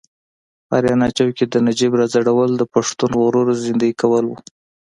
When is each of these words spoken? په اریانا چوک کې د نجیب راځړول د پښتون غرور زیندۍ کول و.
په 0.67 0.73
اریانا 0.79 1.07
چوک 1.17 1.31
کې 1.37 1.45
د 1.49 1.55
نجیب 1.67 1.91
راځړول 1.99 2.51
د 2.57 2.63
پښتون 2.73 3.11
غرور 3.21 3.47
زیندۍ 3.63 3.91
کول 4.01 4.23
و. 4.27 4.33